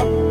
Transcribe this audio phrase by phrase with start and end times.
[0.00, 0.29] Bye.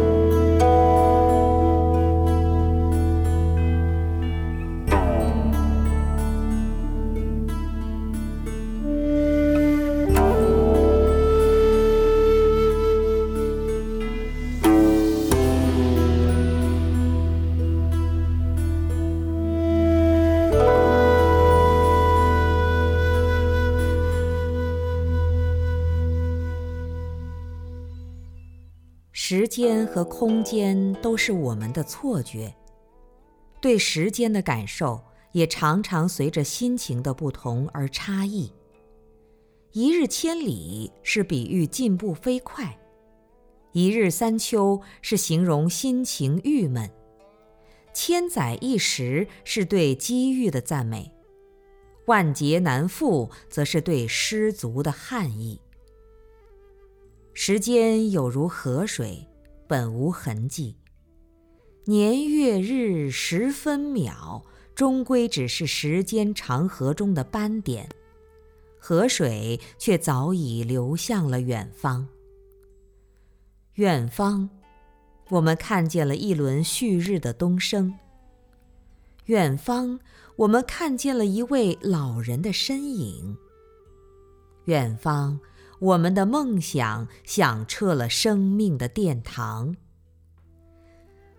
[29.31, 32.51] 时间和空间都是我们的错觉，
[33.61, 34.99] 对时间的感受
[35.33, 38.51] 也常常随着心情的不同而差异。
[39.71, 42.75] 一日千里是比喻进步飞快，
[43.71, 46.89] 一日三秋是形容心情郁闷，
[47.93, 51.11] 千载一时是对机遇的赞美，
[52.07, 55.61] 万劫难复则是对失足的憾意。
[57.51, 59.27] 时间有如河水，
[59.67, 60.75] 本无痕迹；
[61.85, 67.89] 年月日时分秒，终归只是时间长河中的斑点。
[68.77, 72.07] 河水却早已流向了远方。
[73.73, 74.47] 远方，
[75.29, 77.97] 我们看见了一轮旭日的东升。
[79.25, 79.99] 远方，
[80.35, 83.35] 我们看见了一位老人的身影。
[84.65, 85.39] 远方。
[85.79, 89.75] 我们的梦想响彻了生命的殿堂。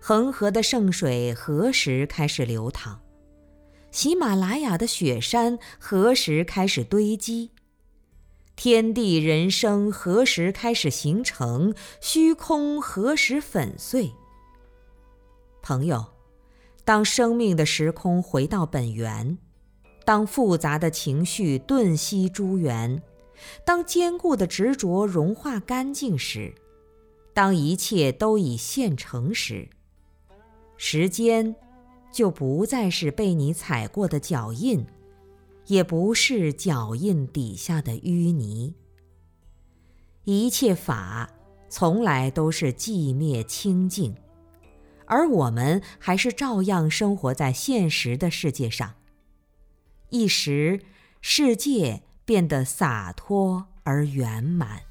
[0.01, 3.01] 恒河的圣水何时开始流淌？
[3.91, 7.51] 喜马拉雅的雪山何时开始堆积？
[8.57, 11.75] 天地人生何时开始形成？
[12.01, 14.13] 虚空何时粉碎？
[15.61, 16.07] 朋友，
[16.85, 19.37] 当生命的时空回到本源，
[20.07, 23.03] 当复杂的情绪顿息诸缘。
[23.65, 26.55] 当坚固的执着融化干净时，
[27.33, 29.69] 当一切都已现成时，
[30.77, 31.55] 时间
[32.13, 34.85] 就不再是被你踩过的脚印，
[35.67, 38.75] 也不是脚印底下的淤泥。
[40.25, 41.31] 一切法
[41.69, 44.15] 从来都是寂灭清净，
[45.07, 48.95] 而我们还是照样生活在现实的世界上。
[50.11, 50.81] 一时，
[51.21, 52.03] 世界。
[52.31, 54.90] 变得洒脱而圆满。